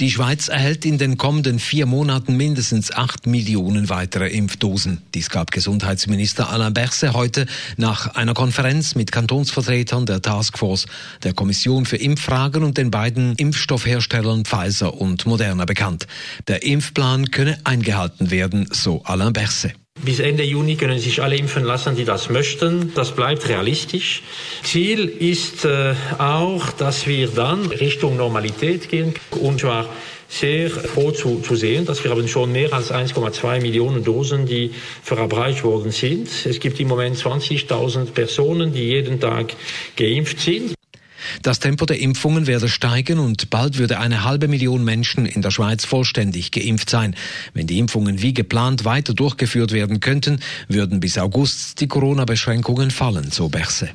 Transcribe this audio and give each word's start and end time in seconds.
Die 0.00 0.10
Schweiz 0.10 0.48
erhält 0.48 0.84
in 0.84 0.98
den 0.98 1.16
kommenden 1.16 1.58
vier 1.58 1.86
Monaten 1.86 2.36
mindestens 2.36 2.90
acht 2.92 3.26
Millionen 3.26 3.88
weitere 3.88 4.28
Impfdosen. 4.28 5.02
Dies 5.14 5.30
gab 5.30 5.50
Gesundheitsminister 5.50 6.50
Alain 6.50 6.74
Berset 6.74 7.12
heute 7.12 7.46
nach 7.76 8.14
einer 8.14 8.34
Konferenz 8.34 8.94
mit 8.94 9.12
Kantonsvertretern 9.12 10.06
der 10.06 10.22
Taskforce, 10.22 10.86
der 11.22 11.34
Kommission 11.34 11.86
für 11.86 11.96
Impffragen 11.96 12.64
und 12.64 12.78
den 12.78 12.90
beiden 12.90 13.34
Impfstoffherstellern 13.36 14.44
Pfizer 14.44 14.94
und 14.94 15.26
Moderna 15.26 15.64
bekannt. 15.64 16.06
Der 16.48 16.62
Impfplan 16.62 17.30
könne 17.30 17.58
eingehalten 17.64 18.30
werden, 18.30 18.68
so 18.70 19.02
Alain 19.04 19.32
Berset. 19.32 19.74
Bis 20.04 20.18
Ende 20.18 20.42
Juni 20.42 20.76
können 20.76 20.98
sich 20.98 21.22
alle 21.22 21.36
impfen 21.36 21.64
lassen, 21.64 21.96
die 21.96 22.04
das 22.04 22.28
möchten. 22.28 22.92
Das 22.94 23.12
bleibt 23.12 23.48
realistisch. 23.48 24.22
Ziel 24.62 25.08
ist 25.08 25.64
äh, 25.64 25.94
auch, 26.18 26.72
dass 26.72 27.06
wir 27.06 27.28
dann 27.28 27.66
Richtung 27.66 28.16
Normalität 28.16 28.90
gehen 28.90 29.14
und 29.40 29.60
zwar 29.60 29.88
sehr 30.28 30.68
froh 30.68 31.10
zu, 31.10 31.40
zu 31.40 31.54
sehen, 31.54 31.86
dass 31.86 32.04
wir 32.04 32.10
haben 32.10 32.28
schon 32.28 32.52
mehr 32.52 32.72
als 32.72 32.92
1,2 32.92 33.62
Millionen 33.62 34.04
Dosen, 34.04 34.44
die 34.46 34.72
verabreicht 35.02 35.64
worden 35.64 35.90
sind. 35.90 36.28
Es 36.44 36.60
gibt 36.60 36.80
im 36.80 36.88
Moment 36.88 37.16
20.000 37.16 38.10
Personen, 38.10 38.74
die 38.74 38.84
jeden 38.84 39.20
Tag 39.20 39.54
geimpft 39.96 40.40
sind. 40.40 40.73
Das 41.42 41.58
Tempo 41.58 41.86
der 41.86 42.00
Impfungen 42.00 42.46
werde 42.46 42.68
steigen 42.68 43.18
und 43.18 43.50
bald 43.50 43.78
würde 43.78 43.98
eine 43.98 44.24
halbe 44.24 44.48
Million 44.48 44.84
Menschen 44.84 45.26
in 45.26 45.42
der 45.42 45.50
Schweiz 45.50 45.84
vollständig 45.84 46.50
geimpft 46.50 46.90
sein. 46.90 47.14
Wenn 47.52 47.66
die 47.66 47.78
Impfungen 47.78 48.22
wie 48.22 48.34
geplant 48.34 48.84
weiter 48.84 49.14
durchgeführt 49.14 49.72
werden 49.72 50.00
könnten, 50.00 50.40
würden 50.68 51.00
bis 51.00 51.18
August 51.18 51.80
die 51.80 51.88
Corona-Beschränkungen 51.88 52.90
fallen, 52.90 53.30
so 53.30 53.48
Berse. 53.48 53.90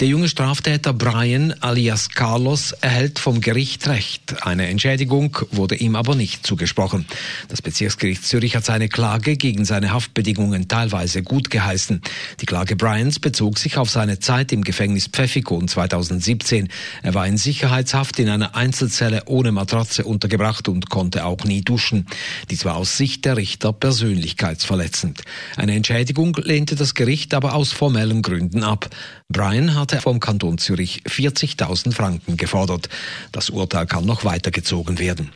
Der 0.00 0.08
junge 0.08 0.28
Straftäter 0.28 0.92
Brian 0.92 1.54
alias 1.60 2.10
Carlos 2.10 2.72
erhält 2.72 3.18
vom 3.18 3.40
Gericht 3.40 3.88
Recht. 3.88 4.44
Eine 4.46 4.66
Entschädigung 4.66 5.38
wurde 5.50 5.76
ihm 5.76 5.96
aber 5.96 6.14
nicht 6.14 6.46
zugesprochen. 6.46 7.06
Das 7.48 7.62
Bezirksgericht 7.62 8.24
Zürich 8.24 8.56
hat 8.56 8.64
seine 8.64 8.88
Klage 8.88 9.36
gegen 9.36 9.64
seine 9.64 9.92
Haftbedingungen 9.92 10.68
teilweise 10.68 11.22
gut 11.22 11.50
geheißen. 11.50 12.02
Die 12.40 12.46
Klage 12.46 12.76
Bryans 12.76 13.18
bezog 13.18 13.58
sich 13.58 13.78
auf 13.78 13.90
seine 13.90 14.18
Zeit 14.18 14.52
im 14.52 14.62
Gefängnis 14.62 15.08
Pfeffikon 15.08 15.68
2017. 15.68 16.68
Er 17.02 17.14
war 17.14 17.26
in 17.26 17.36
Sicherheitshaft 17.36 18.18
in 18.18 18.28
einer 18.28 18.54
Einzelzelle 18.54 19.22
ohne 19.26 19.52
Matratze 19.52 20.04
untergebracht 20.04 20.68
und 20.68 20.90
konnte 20.90 21.24
auch 21.24 21.44
nie 21.44 21.62
duschen. 21.62 22.06
Dies 22.50 22.64
war 22.64 22.76
aus 22.76 22.96
Sicht 22.96 23.24
der 23.24 23.36
Richter 23.36 23.72
persönlichkeitsverletzend. 23.72 25.22
Eine 25.56 25.74
Entschädigung 25.74 26.36
lehnte 26.42 26.76
das 26.76 26.94
Gericht 26.94 27.34
aber 27.34 27.54
aus 27.54 27.72
formellen 27.72 28.22
Gründen 28.22 28.62
ab. 28.62 28.88
Brian 29.28 29.55
hatte 29.74 30.00
vom 30.00 30.20
Kanton 30.20 30.58
Zürich 30.58 31.02
40.000 31.06 31.92
Franken 31.92 32.36
gefordert. 32.36 32.88
Das 33.32 33.50
Urteil 33.50 33.86
kann 33.86 34.04
noch 34.04 34.24
weitergezogen 34.24 34.98
werden. 34.98 35.32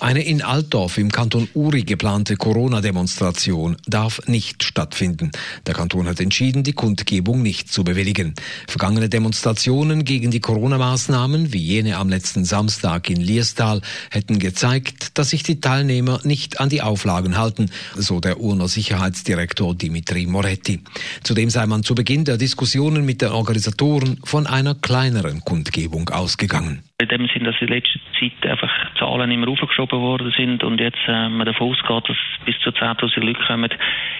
Eine 0.00 0.24
in 0.24 0.42
Altdorf 0.42 0.98
im 0.98 1.12
Kanton 1.12 1.48
Uri 1.54 1.82
geplante 1.82 2.36
Corona-Demonstration 2.36 3.76
darf 3.86 4.20
nicht 4.26 4.64
stattfinden. 4.64 5.30
Der 5.66 5.74
Kanton 5.74 6.08
hat 6.08 6.18
entschieden, 6.18 6.64
die 6.64 6.72
Kundgebung 6.72 7.42
nicht 7.42 7.72
zu 7.72 7.84
bewilligen. 7.84 8.34
Vergangene 8.66 9.08
Demonstrationen 9.08 10.04
gegen 10.04 10.30
die 10.30 10.40
Corona-Maßnahmen, 10.40 11.52
wie 11.52 11.62
jene 11.62 11.96
am 11.96 12.08
letzten 12.08 12.44
Samstag 12.44 13.08
in 13.08 13.20
Liestal, 13.20 13.80
hätten 14.10 14.38
gezeigt, 14.38 15.18
dass 15.18 15.30
sich 15.30 15.44
die 15.44 15.60
Teilnehmer 15.60 16.20
nicht 16.24 16.60
an 16.60 16.68
die 16.68 16.82
Auflagen 16.82 17.36
halten, 17.36 17.70
so 17.96 18.18
der 18.18 18.40
Urner 18.40 18.68
Sicherheitsdirektor 18.68 19.74
Dimitri 19.74 20.26
Moretti. 20.26 20.80
Zudem 21.22 21.50
sei 21.50 21.66
man 21.66 21.84
zu 21.84 21.94
Beginn 21.94 22.24
der 22.24 22.36
Diskussionen 22.36 23.04
mit 23.04 23.22
den 23.22 23.30
Organisatoren 23.30 24.18
von 24.24 24.46
einer 24.46 24.74
kleineren 24.74 25.40
Kundgebung 25.40 26.08
ausgegangen 26.08 26.82
in 27.02 27.08
dem 27.08 27.28
Sinn, 27.28 27.44
dass 27.44 27.60
in 27.60 27.68
letzter 27.68 28.00
Zeit 28.18 28.50
einfach 28.50 28.70
Zahlen 28.98 29.30
immer 29.30 29.48
aufgeschoben 29.48 30.00
worden 30.00 30.32
sind 30.36 30.64
und 30.64 30.80
jetzt 30.80 30.98
äh, 31.06 31.28
man 31.28 31.46
davon 31.46 31.70
ausgeht, 31.70 32.08
dass 32.08 32.16
bis 32.44 32.58
zu 32.60 32.70
10.000 32.70 33.20
Leute 33.20 33.40
kommen, 33.46 33.70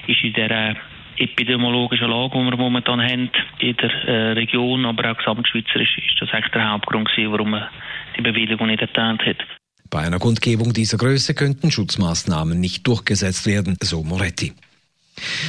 ist 0.07 0.23
in 0.23 0.33
der 0.35 0.77
epidemiologischen 1.17 2.09
Lage, 2.09 2.39
die 2.39 2.45
wir 2.45 2.57
momentan 2.57 3.01
haben, 3.01 3.31
in 3.59 3.77
der 3.77 3.91
äh, 4.09 4.33
Region, 4.33 4.87
aber 4.87 5.11
auch 5.11 5.17
gesamtschweizerisch, 5.17 5.99
ist 5.99 6.21
das 6.21 6.31
eigentlich 6.33 6.53
der 6.53 6.71
Hauptgrund 6.71 7.09
gewesen, 7.09 7.33
warum 7.33 7.51
man 7.51 7.69
die 8.17 8.23
Bewilligung 8.23 8.67
nicht 8.67 8.81
erteilt 8.81 9.25
hat. 9.25 9.37
Bei 9.91 10.01
einer 10.01 10.19
Kundgebung 10.19 10.73
dieser 10.73 10.97
Größe 10.97 11.35
könnten 11.35 11.71
Schutzmaßnahmen 11.71 12.59
nicht 12.59 12.87
durchgesetzt 12.87 13.47
werden, 13.47 13.77
so 13.83 14.03
Moretti. 14.03 14.53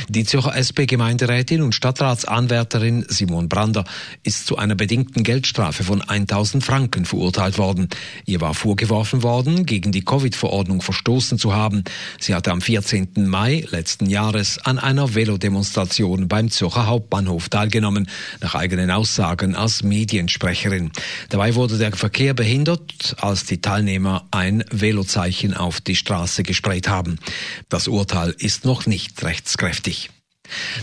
Die 0.10 0.26
Zürcher 0.26 0.56
SP-Gemeinderätin 0.56 1.62
und 1.62 1.74
Stadtratsanwärterin 1.74 3.06
Simon 3.08 3.48
Brander 3.48 3.86
ist 4.24 4.46
zu 4.46 4.58
einer 4.58 4.76
bedingten 4.76 5.24
Geldstrafe 5.24 5.84
von 5.84 6.02
1000 6.02 6.64
Franken 6.64 7.06
verurteilt 7.06 7.58
worden. 7.58 7.88
Ihr 8.26 8.42
war 8.42 8.54
vorgeworfen 8.54 9.24
worden, 9.24 9.66
gegen 9.66 9.92
die 9.92 10.04
Covid-Verordnung 10.04 10.82
verstoßen 10.82 11.40
zu 11.40 11.54
haben. 11.54 11.84
Sie 12.20 12.36
hatte 12.36 12.52
am 12.52 12.62
14. 12.62 13.28
Mai 13.28 13.66
letzten 13.70 14.10
Jahres 14.10 14.60
an 14.60 14.78
einer 14.78 15.16
Velodemonstration 15.16 16.28
beim 16.28 16.52
Zürcher 16.52 16.88
Hauptbahnhof 16.88 17.50
teilgenommen, 17.50 18.10
nach 18.42 18.56
eigenen 18.56 18.92
Aussagen 18.92 19.56
als 19.56 19.84
Mediensprecherin. 19.84 20.92
Dabei 21.30 21.56
wurde 21.56 21.78
der 21.78 21.94
Verkehr 21.94 22.34
behindert, 22.34 23.16
als 23.22 23.46
die 23.46 23.62
Teilnehmer 23.62 24.26
ein 24.32 24.64
Velozeichen 24.70 25.54
auf 25.54 25.80
die 25.80 25.96
Straße 25.96 26.44
gesprayt 26.44 26.90
haben. 26.90 27.20
Das 27.70 27.88
Urteil 27.88 28.36
ist 28.38 28.66
noch 28.66 28.86
nicht 28.86 29.24
rechtskräftig 29.24 29.53
rechtskräftig. 29.54 30.10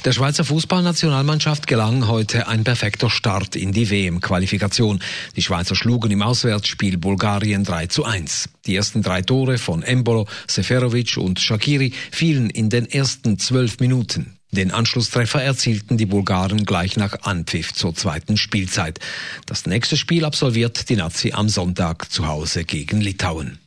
Der 0.05 0.13
Schweizer 0.13 0.45
Fußballnationalmannschaft 0.45 1.67
gelang 1.67 2.09
heute 2.09 2.49
ein 2.49 2.65
perfekter 2.65 3.11
Start 3.11 3.57
in 3.57 3.73
die 3.73 3.91
WM-Qualifikation. 3.91 5.01
Die 5.37 5.43
Schweizer 5.43 5.77
schlugen 5.77 6.11
im 6.11 6.23
Auswärtsspiel 6.23 6.97
Bulgarien 6.97 7.63
3 7.63 7.87
zu 7.87 8.05
1. 8.05 8.49
Die 8.67 8.75
ersten 8.75 9.03
drei 9.03 9.23
Tore 9.23 9.59
von 9.59 9.83
Embolo, 9.83 10.27
Seferovic 10.49 11.19
und 11.19 11.41
Shakiri 11.41 11.93
fielen 12.11 12.49
in 12.49 12.71
den 12.71 12.91
ersten 12.91 13.39
zwölf 13.39 13.79
Minuten. 13.81 14.39
Den 14.51 14.73
Anschlusstreffer 14.73 15.43
erzielten 15.43 15.99
die 15.99 16.07
Bulgaren 16.07 16.65
gleich 16.65 16.97
nach 16.97 17.23
Anpfiff 17.23 17.73
zur 17.73 17.95
zweiten 17.95 18.37
Spielzeit. 18.37 18.99
Das 19.47 19.67
nächste 19.67 19.97
Spiel 19.97 20.25
absolviert 20.25 20.89
die 20.89 20.97
Nazi 20.97 21.33
am 21.33 21.49
Sonntag 21.49 22.11
zu 22.11 22.27
Hause 22.27 22.65
gegen 22.65 23.01
Litauen. 23.01 23.59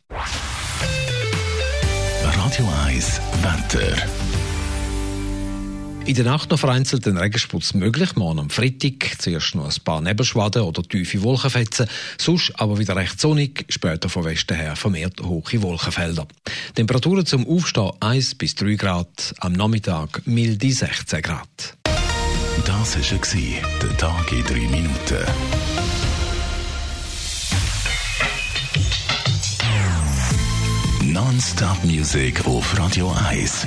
Radio 2.22 2.68
1 2.84 3.20
Wetter. 3.42 4.23
In 6.06 6.14
der 6.14 6.24
Nacht 6.26 6.50
noch 6.50 6.58
vereinzelt 6.58 7.06
ein 7.06 7.16
Regensputz 7.16 7.72
möglich. 7.72 8.14
Morgen 8.14 8.38
am 8.38 8.50
Freitag 8.50 9.16
zuerst 9.18 9.54
noch 9.54 9.64
ein 9.64 9.82
paar 9.84 10.02
Nebelschwaden 10.02 10.60
oder 10.62 10.82
tiefe 10.82 11.22
Wolkenfetzen. 11.22 11.88
Sonst 12.18 12.52
aber 12.60 12.78
wieder 12.78 12.94
recht 12.94 13.18
sonnig. 13.18 13.64
Später 13.70 14.10
von 14.10 14.24
Westen 14.24 14.54
her 14.54 14.76
vermehrt 14.76 15.22
hohe 15.22 15.62
Wolkenfelder. 15.62 16.28
Temperaturen 16.74 17.24
zum 17.24 17.48
Aufstehen 17.48 17.90
1 18.00 18.34
bis 18.34 18.54
3 18.54 18.74
Grad. 18.74 19.34
Am 19.38 19.54
Nachmittag 19.54 20.26
milde 20.26 20.70
16 20.70 21.22
Grad. 21.22 21.76
Das 22.66 22.96
war 22.96 23.62
der 23.82 23.96
Tag 23.96 24.30
in 24.32 24.44
3 24.44 24.54
Minuten. 24.54 25.24
Non-Stop 31.02 31.82
Music 31.84 32.46
auf 32.46 32.78
Radio 32.78 33.10
1. 33.30 33.66